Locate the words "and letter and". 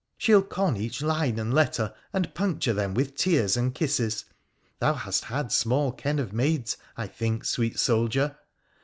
1.37-2.33